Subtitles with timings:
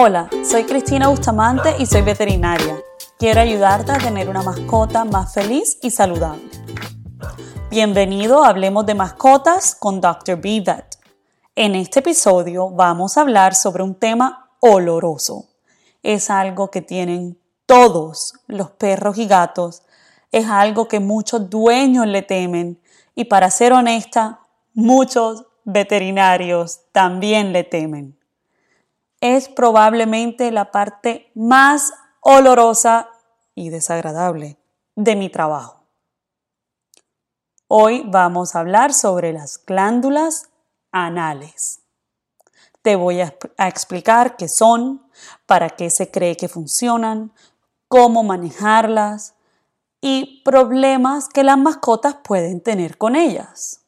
[0.00, 2.78] Hola, soy Cristina Bustamante y soy veterinaria.
[3.18, 6.48] Quiero ayudarte a tener una mascota más feliz y saludable.
[7.68, 10.40] Bienvenido a Hablemos de Mascotas con Dr.
[10.40, 10.62] B.
[10.64, 11.00] Vet.
[11.56, 15.46] En este episodio vamos a hablar sobre un tema oloroso.
[16.04, 17.36] Es algo que tienen
[17.66, 19.82] todos los perros y gatos.
[20.30, 22.80] Es algo que muchos dueños le temen
[23.16, 24.42] y para ser honesta,
[24.74, 28.17] muchos veterinarios también le temen
[29.20, 33.08] es probablemente la parte más olorosa
[33.54, 34.58] y desagradable
[34.94, 35.84] de mi trabajo.
[37.66, 40.48] Hoy vamos a hablar sobre las glándulas
[40.92, 41.80] anales.
[42.82, 45.06] Te voy a, explicar qué son,
[45.46, 47.32] para qué se cree que funcionan,
[47.88, 49.34] cómo manejarlas
[50.00, 53.82] y problemas que las mascotas pueden tener con ellas.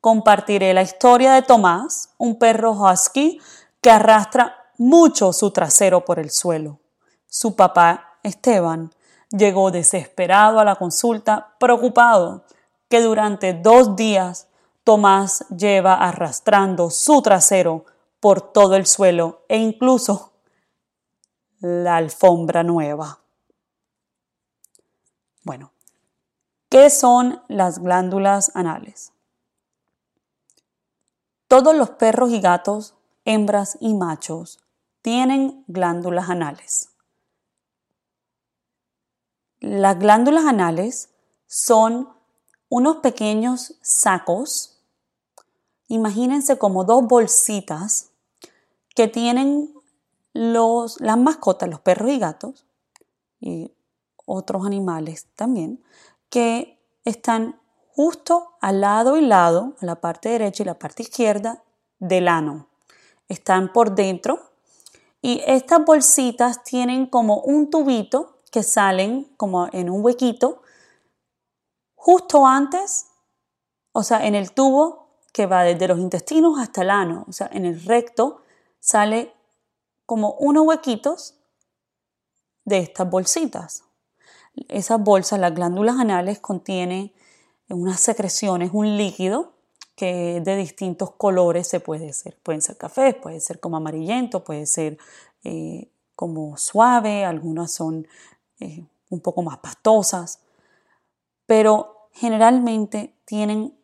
[0.00, 3.40] Compartiré la historia de Tomás, un perro husky
[3.80, 6.80] que arrastra mucho su trasero por el suelo.
[7.26, 8.92] Su papá, Esteban,
[9.30, 12.44] llegó desesperado a la consulta, preocupado
[12.88, 14.48] que durante dos días
[14.84, 17.86] Tomás lleva arrastrando su trasero
[18.20, 20.32] por todo el suelo e incluso
[21.60, 23.20] la alfombra nueva.
[25.42, 25.72] Bueno,
[26.68, 29.12] ¿qué son las glándulas anales?
[31.48, 32.94] Todos los perros y gatos
[33.24, 34.63] hembras y machos
[35.04, 36.88] tienen glándulas anales.
[39.60, 41.10] Las glándulas anales
[41.46, 42.08] son
[42.70, 44.80] unos pequeños sacos,
[45.88, 48.12] imagínense como dos bolsitas
[48.94, 49.74] que tienen
[50.32, 52.64] los, las mascotas, los perros y gatos,
[53.40, 53.74] y
[54.24, 55.84] otros animales también,
[56.30, 61.62] que están justo al lado y lado, a la parte derecha y la parte izquierda
[61.98, 62.68] del ano
[63.28, 64.53] están por dentro
[65.24, 70.60] y estas bolsitas tienen como un tubito que salen como en un huequito
[71.94, 73.06] justo antes,
[73.92, 77.48] o sea, en el tubo que va desde los intestinos hasta el ano, o sea,
[77.54, 78.42] en el recto
[78.80, 79.32] sale
[80.04, 81.40] como unos huequitos
[82.66, 83.84] de estas bolsitas.
[84.68, 87.14] Esas bolsas, las glándulas anales, contienen
[87.70, 89.53] unas secreciones, un líquido
[89.94, 92.36] que de distintos colores se puede ser.
[92.42, 94.98] Pueden ser cafés, puede ser como amarillento, puede ser
[95.44, 98.06] eh, como suave, algunas son
[98.60, 100.40] eh, un poco más pastosas,
[101.46, 103.76] pero generalmente tienen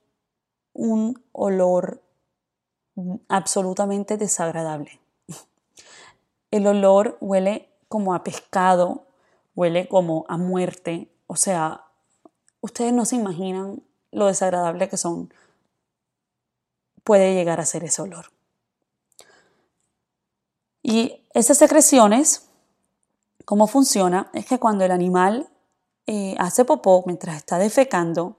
[0.73, 2.03] un olor
[3.29, 5.01] absolutamente desagradable.
[6.51, 9.07] El olor huele como a pescado,
[9.55, 11.85] huele como a muerte, o sea,
[12.61, 13.83] ustedes no se imaginan
[14.13, 15.33] lo desagradable que son
[17.05, 18.27] puede llegar a ser ese olor.
[20.83, 22.49] Y esas secreciones,
[23.45, 24.31] ¿cómo funciona?
[24.33, 25.49] Es que cuando el animal
[26.07, 28.39] eh, hace popó mientras está defecando,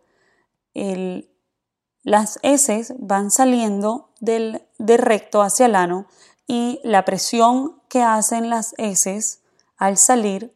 [2.04, 6.08] las heces van saliendo del, del recto hacia el ano
[6.48, 9.42] y la presión que hacen las heces
[9.78, 10.54] al salir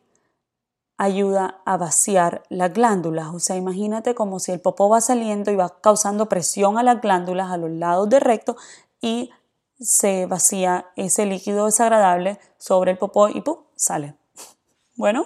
[0.97, 3.27] ayuda a vaciar las glándulas.
[3.33, 7.01] O sea, imagínate como si el popó va saliendo y va causando presión a las
[7.01, 8.55] glándulas a los lados del recto
[9.01, 9.31] y
[9.79, 13.57] se vacía ese líquido desagradable sobre el popó y ¡pum!
[13.75, 14.15] sale.
[14.97, 15.25] Bueno,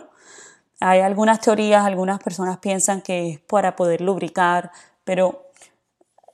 [0.80, 4.72] hay algunas teorías, algunas personas piensan que es para poder lubricar,
[5.04, 5.46] pero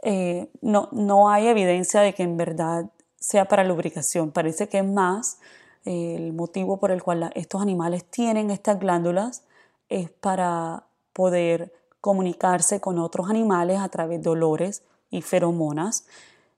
[0.03, 2.85] eh, no, no hay evidencia de que en verdad
[3.19, 4.31] sea para lubricación.
[4.31, 5.39] Parece que es más
[5.85, 9.43] el motivo por el cual estos animales tienen estas glándulas
[9.87, 16.05] es para poder comunicarse con otros animales a través de olores y feromonas.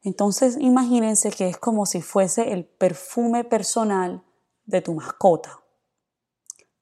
[0.03, 4.23] Entonces imagínense que es como si fuese el perfume personal
[4.65, 5.59] de tu mascota.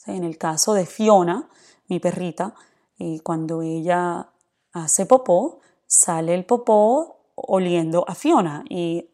[0.06, 1.50] En el caso de Fiona,
[1.88, 2.54] mi perrita,
[3.00, 4.30] eh, cuando ella
[4.72, 9.10] hace popó, sale el popó oliendo a Fiona y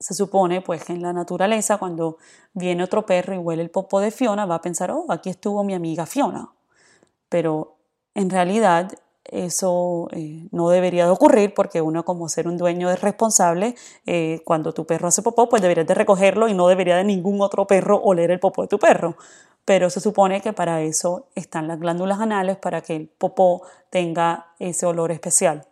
[0.00, 2.16] se supone pues que en la naturaleza cuando
[2.54, 5.62] viene otro perro y huele el popo de Fiona va a pensar, oh, aquí estuvo
[5.62, 6.50] mi amiga Fiona.
[7.28, 7.76] Pero
[8.14, 8.90] en realidad
[9.24, 13.76] eso eh, no debería de ocurrir porque uno como ser un dueño es responsable,
[14.06, 17.42] eh, cuando tu perro hace popó pues deberías de recogerlo y no debería de ningún
[17.42, 19.16] otro perro oler el popó de tu perro.
[19.66, 24.54] Pero se supone que para eso están las glándulas anales, para que el popó tenga
[24.58, 25.66] ese olor especial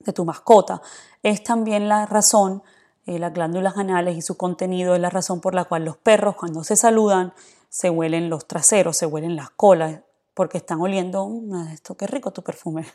[0.00, 0.82] de tu mascota.
[1.22, 2.62] Es también la razón
[3.06, 6.36] eh, las glándulas anales y su contenido es la razón por la cual los perros
[6.36, 7.32] cuando se saludan
[7.68, 10.00] se huelen los traseros, se huelen las colas,
[10.34, 12.86] porque están oliendo, mm, esto qué rico tu perfume.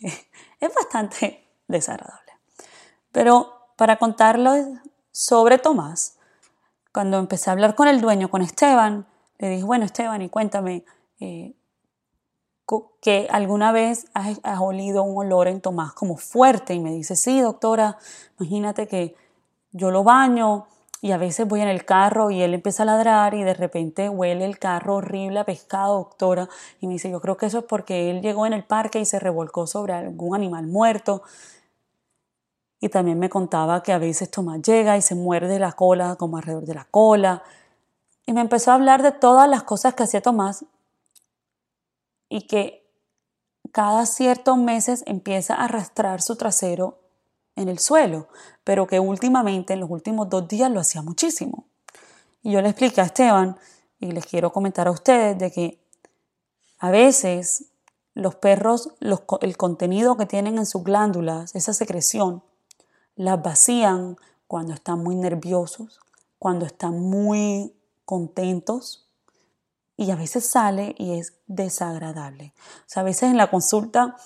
[0.60, 2.32] es bastante desagradable.
[3.12, 4.66] Pero para contarles
[5.12, 6.16] sobre Tomás,
[6.92, 9.06] cuando empecé a hablar con el dueño, con Esteban,
[9.38, 10.84] le dije, bueno Esteban, y cuéntame,
[11.20, 11.54] eh,
[13.00, 17.40] que alguna vez has, olido un olor en Tomás como fuerte y me dice, sí,
[17.40, 17.98] doctora,
[18.38, 19.16] imagínate que
[19.78, 20.66] yo lo baño
[21.00, 24.08] y a veces voy en el carro y él empieza a ladrar y de repente
[24.08, 26.48] huele el carro horrible a pescado, doctora,
[26.80, 29.04] y me dice, yo creo que eso es porque él llegó en el parque y
[29.04, 31.22] se revolcó sobre algún animal muerto.
[32.80, 36.36] Y también me contaba que a veces Tomás llega y se muerde la cola, como
[36.36, 37.42] alrededor de la cola.
[38.26, 40.64] Y me empezó a hablar de todas las cosas que hacía Tomás
[42.28, 42.84] y que
[43.72, 46.98] cada ciertos meses empieza a arrastrar su trasero
[47.58, 48.28] en el suelo,
[48.64, 51.64] pero que últimamente, en los últimos dos días, lo hacía muchísimo.
[52.42, 53.58] Y yo le expliqué a Esteban,
[54.00, 55.80] y les quiero comentar a ustedes, de que
[56.78, 57.64] a veces
[58.14, 62.42] los perros, el contenido que tienen en sus glándulas, esa secreción,
[63.16, 64.16] las vacían
[64.46, 66.00] cuando están muy nerviosos,
[66.38, 67.74] cuando están muy
[68.04, 69.08] contentos,
[69.96, 72.54] y a veces sale y es desagradable.
[72.56, 74.16] O sea, a veces en la consulta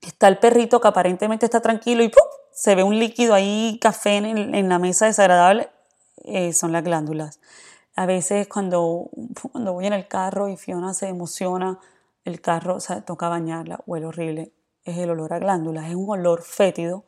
[0.00, 2.10] está el perrito que aparentemente está tranquilo y
[2.58, 5.68] se ve un líquido ahí, café en, la mesa desagradable,
[6.24, 7.38] eh, son las glándulas.
[7.94, 9.10] A veces cuando,
[9.52, 11.78] cuando voy en el carro y Fiona se emociona,
[12.24, 14.50] el carro, o sea, toca bañarla, huele horrible,
[14.82, 17.04] es el olor a glándulas, es un olor fétido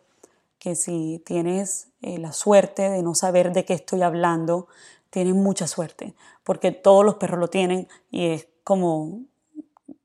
[0.61, 4.69] que si tienes eh, la suerte de no saber de qué estoy hablando,
[5.11, 6.15] tienes mucha suerte,
[6.45, 9.23] porque todos los perros lo tienen y es como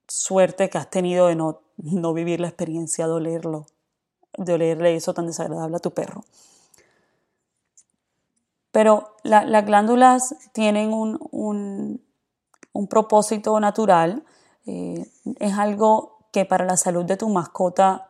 [0.07, 3.67] suerte que has tenido de no, no vivir la experiencia de olerlo,
[4.37, 6.23] de olerle eso tan desagradable a tu perro.
[8.71, 12.01] Pero las glándulas tienen un,
[12.89, 14.25] propósito natural,
[14.65, 15.09] eh,
[15.39, 18.09] es algo que para la salud de tu mascota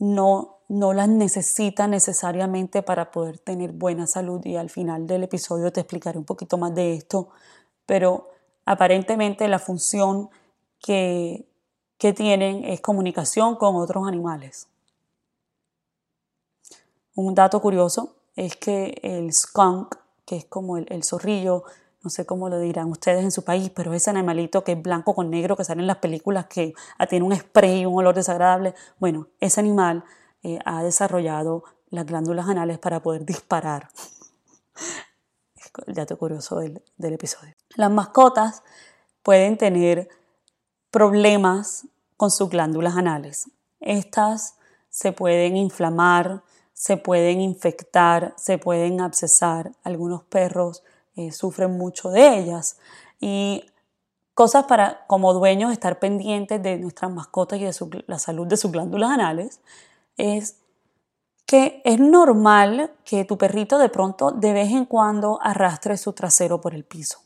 [0.00, 5.72] no, no las necesita necesariamente para poder tener buena salud y al final del episodio
[5.72, 7.28] te explicaré un poquito más de esto,
[7.86, 8.28] pero
[8.64, 10.30] aparentemente la función
[10.80, 11.46] que,
[11.98, 14.69] que tienen es comunicación con otros animales.
[17.14, 21.64] Un dato curioso es que el skunk, que es como el, zorrillo,
[22.02, 25.14] no sé cómo lo dirán ustedes en su país, pero ese animalito que es blanco
[25.14, 28.14] con negro que sale en las películas que ah, tiene un spray y un olor
[28.14, 30.04] desagradable, bueno, ese animal
[30.42, 33.88] eh, ha desarrollado las glándulas anales para poder disparar.
[35.86, 37.54] el dato curioso del episodio.
[37.76, 38.62] Las mascotas
[39.22, 40.08] pueden tener
[40.90, 41.86] problemas
[42.16, 43.50] con sus glándulas anales.
[43.80, 44.56] Estas
[44.88, 46.42] se pueden inflamar,
[46.80, 49.72] se pueden infectar, se pueden abscesar.
[49.82, 50.82] Algunos perros
[51.14, 52.78] eh, sufren mucho de ellas.
[53.20, 53.66] Y
[54.32, 58.72] cosas para, como dueños, estar pendientes de nuestras mascotas y de la salud de sus
[58.72, 59.60] glándulas anales
[60.16, 60.56] es
[61.44, 66.62] que es normal que tu perrito de pronto de vez en cuando arrastre su trasero
[66.62, 67.18] por el piso.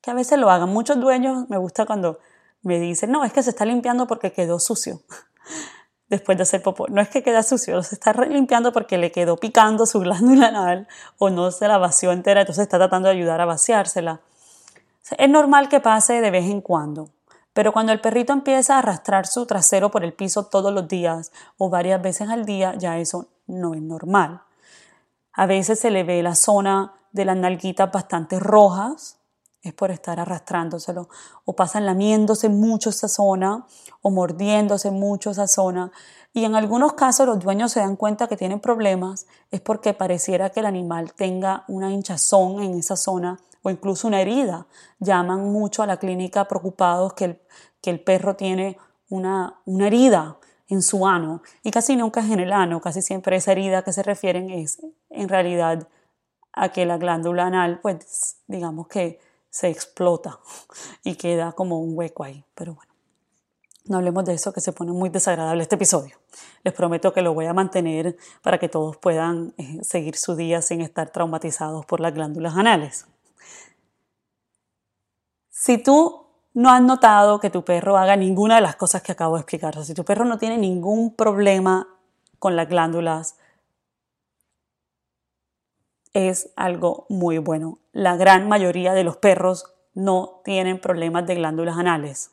[0.00, 0.70] Que a veces lo hagan.
[0.70, 2.18] Muchos dueños me gusta cuando
[2.62, 5.00] me dicen, no, es que se está limpiando porque quedó sucio
[6.08, 6.86] después de hacer popó.
[6.88, 10.88] No es que queda sucio, se está limpiando porque le quedó picando su glándula anal
[11.18, 14.20] o no se la vació entera, entonces está tratando de ayudar a vaciársela.
[15.18, 17.10] Es normal que pase de vez en cuando,
[17.52, 21.30] pero cuando el perrito empieza a arrastrar su trasero por el piso todos los días
[21.58, 24.42] o varias veces al día, ya eso no es normal.
[25.32, 29.18] A veces se le ve la zona de las nalguitas bastante rojas,
[29.64, 31.08] es por estar arrastrándoselo,
[31.44, 33.66] o pasan lamiéndose mucho esa zona,
[34.02, 35.90] o mordiéndose mucho esa zona.
[36.34, 40.50] Y en algunos casos los dueños se dan cuenta que tienen problemas, es porque pareciera
[40.50, 44.66] que el animal tenga una hinchazón en esa zona o incluso una herida.
[45.00, 47.40] Llaman mucho a la clínica preocupados que el,
[47.80, 48.76] que el perro tiene
[49.08, 50.36] una, una herida
[50.68, 53.92] en su ano y casi nunca es en el ano, casi siempre esa herida que
[53.92, 54.78] se refieren es
[55.08, 55.88] en realidad
[56.52, 59.18] a que la glándula anal, pues digamos que
[59.54, 60.40] se explota
[61.04, 62.44] y queda como un hueco ahí.
[62.56, 62.92] Pero bueno,
[63.84, 66.16] no hablemos de eso que se pone muy desagradable este episodio.
[66.64, 70.60] Les prometo que lo voy a mantener para que todos puedan eh, seguir su día
[70.60, 73.06] sin estar traumatizados por las glándulas anales.
[75.50, 79.36] Si tú no has notado que tu perro haga ninguna de las cosas que acabo
[79.36, 81.86] de explicar, si tu perro no tiene ningún problema
[82.40, 83.36] con las glándulas,
[86.14, 87.80] es algo muy bueno.
[87.92, 92.30] La gran mayoría de los perros no tienen problemas de glándulas anales.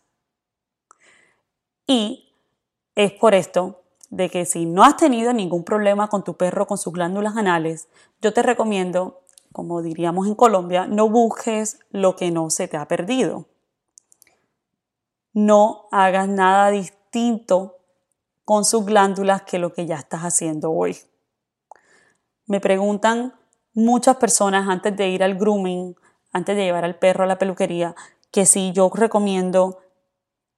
[1.88, 2.32] Y
[2.96, 6.78] es por esto de que si no has tenido ningún problema con tu perro con
[6.78, 7.88] sus glándulas anales,
[8.22, 9.22] yo te recomiendo,
[9.52, 13.48] como diríamos en Colombia, no busques lo que no se te ha perdido.
[15.34, 17.78] No hagas nada distinto
[18.46, 20.98] con sus glándulas que lo que ya estás haciendo hoy.
[22.48, 23.34] Me preguntan
[23.74, 25.96] muchas personas antes de ir al grooming,
[26.32, 27.96] antes de llevar al perro a la peluquería,
[28.32, 29.80] que sí yo recomiendo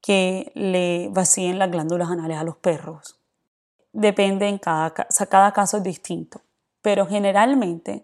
[0.02, 3.20] que le vacíen las glándulas anales a los perros.
[3.92, 6.42] Depende en cada, cada caso es distinto,
[6.82, 8.04] pero generalmente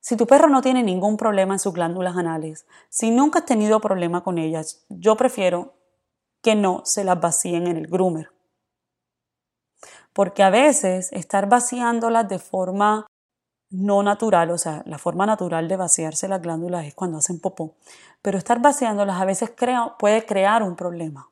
[0.00, 3.80] si tu perro no tiene ningún problema en sus glándulas anales, si nunca has tenido
[3.80, 5.74] problema con ellas, yo prefiero
[6.42, 8.30] que no se las vacíen en el groomer.
[10.14, 13.06] Porque a veces estar vaciándolas de forma
[13.70, 17.74] no natural, o sea, la forma natural de vaciarse las glándulas es cuando hacen popó,
[18.20, 19.52] pero estar vaciándolas a veces
[19.98, 21.30] puede crear un problema.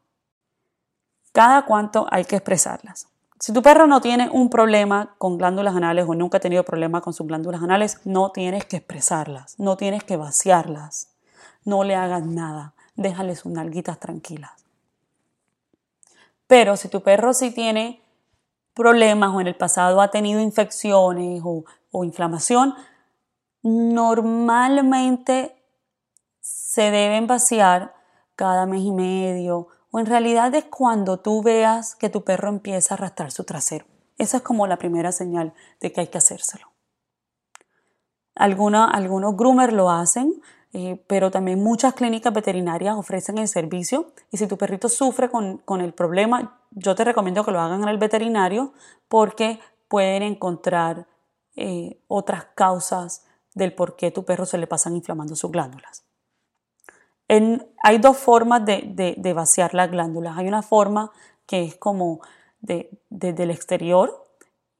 [1.32, 3.08] Cada cuanto hay que expresarlas.
[3.40, 7.00] Si tu perro no tiene un problema con glándulas anales o nunca ha tenido problema
[7.00, 11.14] con sus glándulas anales, no tienes que expresarlas, no tienes que vaciarlas,
[11.64, 14.50] no le hagas nada, déjale sus nalguitas tranquilas.
[16.48, 18.02] Pero si tu perro sí tiene
[18.74, 22.74] problemas o en el pasado ha tenido infecciones o, o inflamación,
[23.62, 25.62] normalmente
[26.40, 27.94] se deben vaciar
[28.36, 32.94] cada mes y medio o en realidad es cuando tú veas que tu perro empieza
[32.94, 33.86] a arrastrar su trasero.
[34.18, 36.66] Esa es como la primera señal de que hay que hacérselo.
[38.34, 40.42] algunos groomers lo hacen,
[40.72, 45.80] eh, pero también muchas clínicas veterinarias ofrecen el servicio y si tu perrito sufre con,
[45.80, 48.74] el problema, yo te recomiendo que lo hagan en el veterinario
[49.08, 51.06] porque pueden encontrar
[51.58, 53.24] eh, otras causas
[53.54, 56.04] del por qué tu perro se le pasan inflamando sus glándulas
[57.28, 60.36] hay dos formas de, vaciar las glándulas.
[60.38, 61.12] Hay una forma
[61.46, 62.20] que es como
[62.60, 64.26] desde el exterior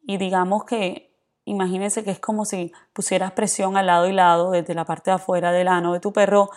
[0.03, 1.13] y digamos que
[1.45, 5.17] imagínense que es como si pusieras presión al lado y lado desde la parte de
[5.17, 6.51] afuera del ano de tu perro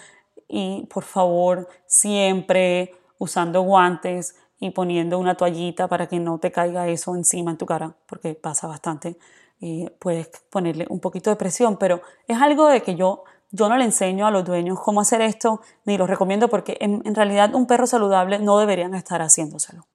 [0.48, 6.88] y por favor siempre usando guantes y poniendo una toallita para que no te caiga
[6.88, 9.18] eso encima en tu cara porque pasa bastante.
[9.62, 13.78] Eh, puedes ponerle un poquito de presión, pero es algo de que yo yo no
[13.78, 17.68] le enseño a los dueños cómo hacer esto, ni lo recomiendo porque en, realidad un
[17.68, 19.88] perro saludable no deberían estar haciéndoselo.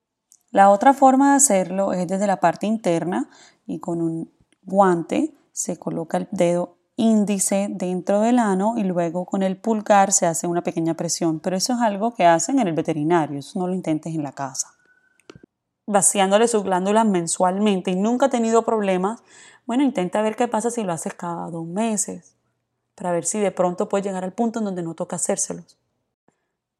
[0.51, 3.29] La otra forma de hacerlo es desde la parte interna
[3.67, 4.31] y con un
[4.63, 10.27] guante se coloca el dedo índice dentro del ano y luego con el pulgar se
[10.27, 13.67] hace una pequeña presión, pero eso es algo que hacen en el veterinario, eso no
[13.67, 14.69] lo intentes en la casa.
[15.87, 19.23] Vaciándole sus glándulas mensualmente y nunca ha tenido problemas,
[19.67, 22.35] bueno, intenta ver qué pasa si lo haces cada dos meses,
[22.95, 25.77] para ver si de pronto puede llegar al punto en donde no toca hacérselos.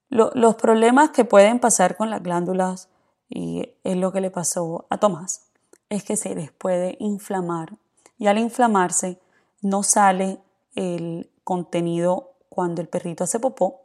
[0.09, 2.89] los problemas que pueden pasar con las glándulas,
[3.29, 5.49] y es lo que le pasó a Tomás,
[5.89, 7.77] es que se les puede inflamar
[8.19, 9.21] y al inflamarse
[9.63, 10.41] no sale
[10.75, 13.83] el contenido cuando el perrito hace popó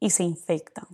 [0.00, 0.86] y se infectan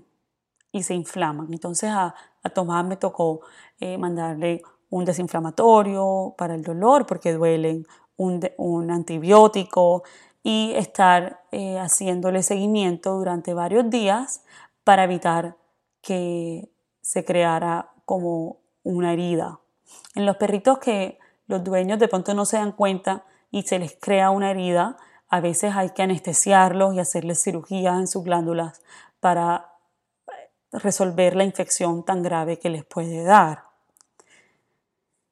[0.73, 1.53] y se inflaman.
[1.53, 2.15] Entonces a,
[2.55, 3.41] Tomás me tocó
[3.81, 10.03] eh, mandarle un desinflamatorio para el dolor porque duelen, un, antibiótico
[10.43, 14.45] y estar eh, haciéndole seguimiento durante varios días
[14.85, 15.57] para evitar
[16.03, 16.69] que
[17.01, 19.61] se creara como una herida.
[20.15, 23.97] En los perritos que los dueños de pronto no se dan cuenta y se les
[23.99, 24.97] crea una herida,
[25.29, 28.83] a veces hay que anestesiarlos y hacerles cirugías en sus glándulas
[29.21, 29.75] para
[30.73, 33.70] resolver la infección tan grave que les puede dar.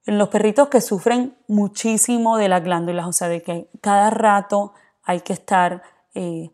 [0.08, 4.72] En los perritos que sufren muchísimo de las glándulas, o sea, de que cada rato
[5.02, 5.82] hay que estar
[6.14, 6.50] eh,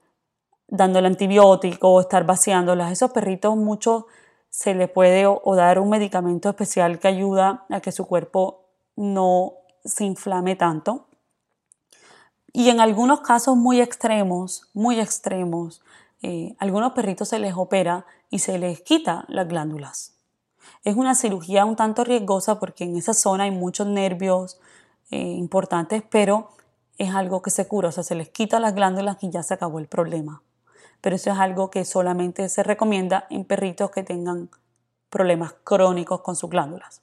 [0.67, 4.09] dándole antibiótico o estar vaciándolas, esos perritos mucho
[4.51, 8.65] se le puede o, dar un medicamento especial que ayuda a que su cuerpo
[8.97, 9.53] no
[9.85, 11.07] se inflame tanto.
[12.53, 15.81] Y en algunos casos muy extremos, muy extremos,
[16.23, 20.14] eh, algunos perritos se les opera y se les quita las glándulas.
[20.85, 24.61] Es una cirugía un tanto riesgosa porque en esa zona hay muchos nervios
[25.11, 26.51] eh, importantes, pero
[26.99, 29.55] es algo que se cura, o sea, se les quita las glándulas y ya se
[29.55, 30.43] acabó el problema.
[31.01, 34.51] Pero eso es algo que solamente se recomienda en perritos que tengan
[35.11, 37.03] problemas crónicos con sus glándulas.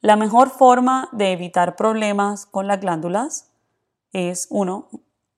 [0.00, 3.48] La mejor forma de evitar problemas con las glándulas
[4.12, 4.88] es, uno,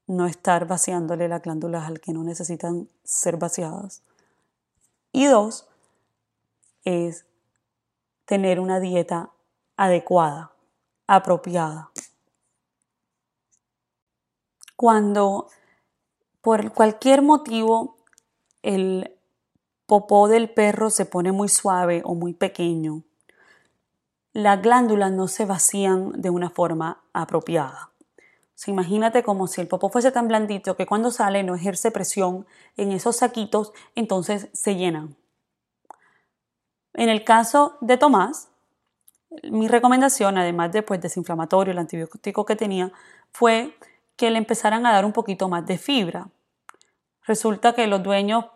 [0.07, 4.03] no estar vaciándole las glándulas al que no necesitan ser vaciadas.
[5.13, 5.66] Y dos,
[6.87, 7.27] es
[8.25, 9.31] tener una dieta
[9.77, 10.53] adecuada,
[11.07, 11.91] apropiada.
[14.77, 15.49] Cuando
[16.41, 17.97] por cualquier motivo
[18.63, 19.13] el
[19.87, 23.03] popó del perro se pone muy suave o muy pequeño,
[24.33, 27.91] las glándulas no se vacían de una forma apropiada.
[28.67, 32.93] imagínate como si el popó fuese tan blandito que cuando sale no ejerce presión en
[32.93, 35.17] esos saquitos, entonces se llenan.
[36.97, 38.49] En el caso de Tomás,
[39.51, 42.91] mi recomendación, además de pues, desinflamatorio, el antibiótico que tenía,
[43.33, 43.77] fue
[44.17, 46.29] que le empezaran a dar un poquito más de fibra.
[47.27, 48.47] Resulta que los dueños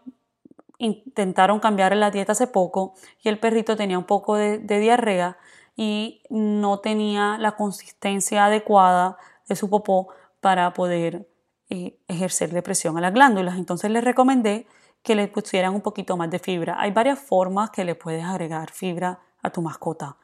[0.79, 5.37] intentaron cambiar la dieta hace poco y el perrito tenía un poco de, diarrea
[5.77, 9.19] y no tenía la consistencia adecuada
[9.49, 10.09] de su popó
[10.41, 11.29] para poder
[11.69, 13.59] eh, ejercerle presión a las glándulas.
[13.59, 14.67] Entonces les recomendé
[15.03, 16.77] que le pusieran un poquito más de fibra.
[16.79, 20.17] Hay varias formas que le puedes agregar fibra a tu mascota,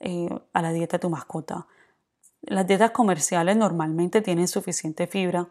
[0.00, 1.66] eh, a la dieta de tu mascota.
[2.42, 5.48] Las dietas comerciales normalmente tienen suficiente fibra,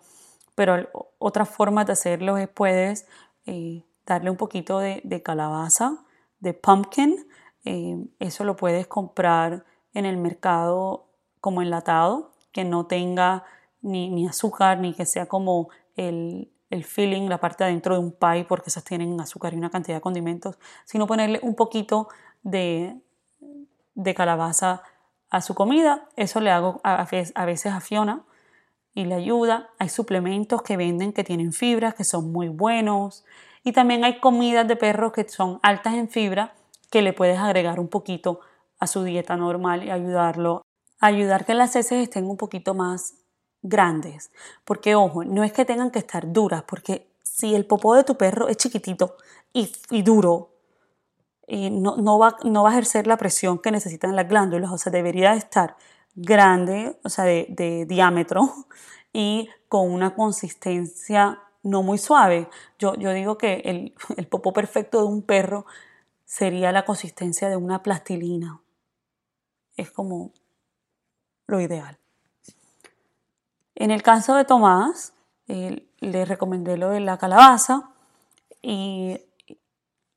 [0.56, 3.08] pero otra forma de hacerlo es puedes
[3.46, 6.04] eh, darle un poquito de, calabaza,
[6.40, 7.28] de pumpkin.
[7.64, 11.08] Eh, eso lo puedes comprar en el mercado
[11.40, 13.44] como enlatado, que no tenga
[13.82, 18.12] ni, ni azúcar, ni que sea como el, el filling, la parte adentro de un
[18.12, 22.08] pie, porque esas tienen azúcar y una cantidad de condimentos, sino ponerle un poquito
[22.42, 22.96] de,
[23.94, 24.82] de calabaza
[25.30, 26.08] a su comida.
[26.16, 27.06] Eso le hago a,
[27.46, 28.24] veces a Fiona
[28.94, 29.70] y le ayuda.
[29.80, 33.26] Hay suplementos que venden que tienen fibra, que son muy buenos.
[33.64, 36.54] Y también hay comidas de perros que son altas en fibra,
[36.90, 38.42] que le puedes agregar un poquito
[38.80, 40.64] a su dieta normal y ayudarlo,
[41.00, 43.21] ayudar que las heces estén un poquito más
[43.62, 44.32] grandes.
[44.66, 48.18] Porque, ojo, no es que tengan que estar duras, porque si el popó de tu
[48.18, 49.16] perro es chiquitito
[49.54, 50.52] y, duro,
[51.48, 54.92] eh, no, no, va, no, a ejercer la presión que necesitan las glándulas, o sea,
[54.92, 55.76] debería estar
[56.16, 58.68] grande, o sea, de, diámetro
[59.14, 62.50] y con una consistencia no muy suave.
[62.80, 65.66] Yo, yo digo que el, el popó perfecto de un perro
[66.26, 68.62] sería la consistencia de una plastilina.
[69.76, 70.32] Es como
[71.48, 72.01] lo ideal.
[73.82, 75.12] En el caso de Tomás,
[75.48, 77.90] le recomendé lo de la calabaza
[78.62, 79.20] y,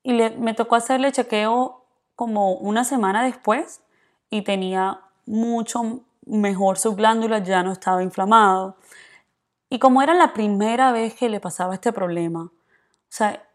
[0.04, 3.80] me tocó hacerle chequeo como una semana después
[4.28, 8.76] y tenía mucho mejor sus glándulas, ya no estaba inflamado.
[9.70, 12.52] Y como era la primera vez que le pasaba este problema, o
[13.08, 13.48] sea,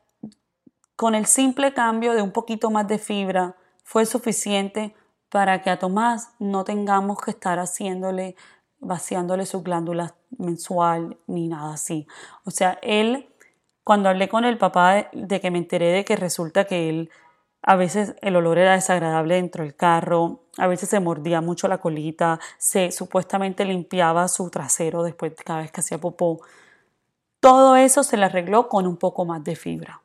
[0.96, 4.96] con el simple cambio de un poquito más de fibra fue suficiente
[5.30, 8.36] para que a Tomás no tengamos que estar haciéndole
[8.80, 12.08] vaciándole sus glándulas mensual ni nada así.
[12.46, 13.30] O sea, él,
[13.84, 17.10] cuando hablé con el papá de, que me enteré de que resulta que él,
[17.62, 21.80] a veces el olor era desagradable dentro del carro, a veces se mordía mucho la
[21.80, 26.42] colita, se supuestamente limpiaba su trasero después de cada vez que hacía popó.
[27.40, 30.02] Todo eso se le arregló con un poco más de fibra.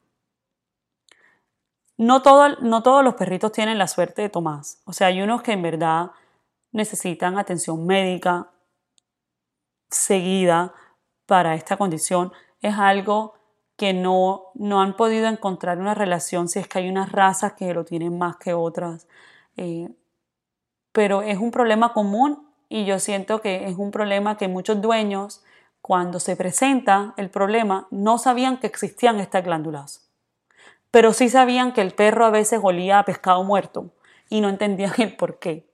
[1.97, 4.81] No, todo, no todos los perritos tienen la suerte de Tomás.
[4.85, 6.11] O sea, hay unos que en verdad
[6.73, 8.49] necesitan atención médica,
[9.95, 10.75] seguida
[11.27, 13.35] para esta condición es algo
[13.77, 17.75] que no, no han podido encontrar una relación si es que hay unas razas que
[17.75, 19.09] lo tienen más que otras.
[19.57, 19.89] Eh,
[20.93, 25.45] pero es un problema común y yo siento que es un problema que muchos dueños,
[25.81, 30.09] cuando se presenta el problema, no sabían que existían estas glándulas.
[30.91, 33.91] Pero sí sabían que el perro a veces olía a pescado muerto
[34.29, 35.69] y no entendían el por qué.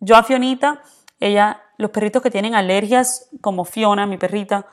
[0.00, 0.82] Yo a Fionita,
[1.20, 4.66] ella los perritos que tienen alergias, como Fiona, mi perrita,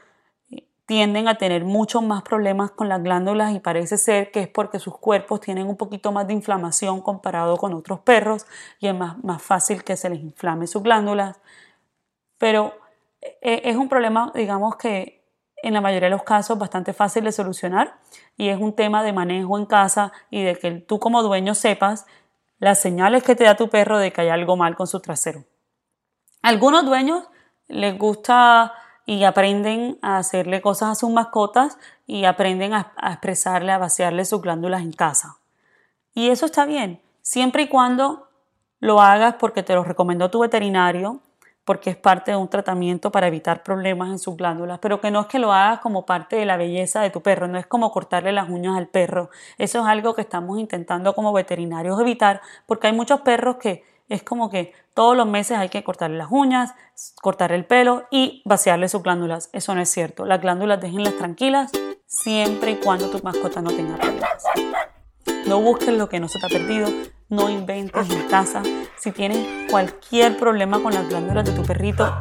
[0.86, 4.80] tienden a tener muchos más problemas con las glándulas y parece ser que es porque
[4.80, 8.46] sus cuerpos tienen un poquito más de inflamación comparado con otros perros
[8.80, 11.40] y es más, más fácil que se les inflame sus glándulas.
[12.38, 12.74] Pero
[13.22, 15.26] eh, es un problema, digamos que
[15.64, 17.98] en la mayoría de los casos bastante fácil de solucionar
[18.38, 22.06] y es un tema de manejo en casa y de que tú como dueño sepas
[22.60, 25.44] las señales que te da tu perro de que hay algo mal con su trasero.
[26.42, 27.24] Algunos dueños
[27.68, 28.74] les gusta
[29.06, 34.42] y aprenden a hacerle cosas a sus mascotas y aprenden a, expresarle, a vaciarle sus
[34.42, 35.38] glándulas en casa.
[36.14, 38.28] Y eso está bien, siempre y cuando
[38.80, 41.22] lo hagas porque te lo recomendó tu veterinario,
[41.64, 45.22] porque es parte de un tratamiento para evitar problemas en sus glándulas, pero que no
[45.22, 47.92] es que lo hagas como parte de la belleza de tu perro, no es como
[47.92, 49.30] cortarle las uñas al perro.
[49.58, 54.24] Eso es algo que estamos intentando como veterinarios evitar, porque hay muchos perros que es
[54.24, 56.74] como que todos los meses hay que cortarle las uñas,
[57.22, 59.50] cortar el pelo y vaciarle sus glándulas.
[59.54, 60.26] Eso no es cierto.
[60.26, 61.72] Las glándulas déjenlas tranquilas
[62.06, 64.44] siempre y cuando tu mascota no tenga problemas.
[65.46, 66.90] No busques lo que no se te ha perdido,
[67.30, 68.64] no inventes en casa.
[68.98, 72.12] Si tienes cualquier problema con las glándulas de tu perrito,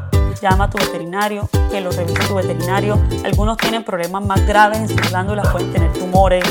[0.40, 3.00] llama a tu veterinario, que lo revise tu veterinario.
[3.24, 6.44] Algunos tienen problemas más graves en sus glándulas, pueden tener tumores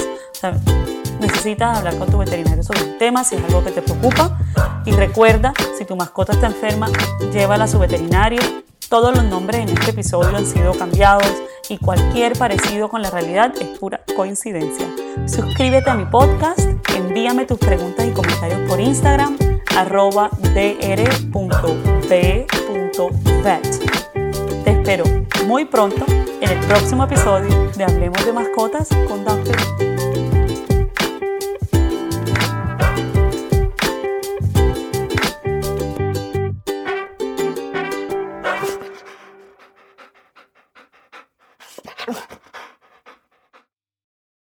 [1.19, 4.37] necesitas hablar con tu veterinario sobre el tema si es algo que te preocupa.
[4.85, 6.89] Y recuerda, si tu mascota está enferma,
[7.33, 8.41] llévala a su veterinario.
[8.89, 11.31] Todos los nombres en este episodio han sido cambiados
[11.69, 14.87] y cualquier parecido con la realidad es pura coincidencia.
[15.25, 16.59] Suscríbete a mi podcast,
[16.95, 19.37] envíame tus preguntas y comentarios por Instagram,
[19.75, 20.29] arroba.
[24.63, 25.03] Te espero
[25.47, 26.05] muy pronto
[26.41, 29.94] en el próximo episodio de Hablemos de Mascotas con Dr.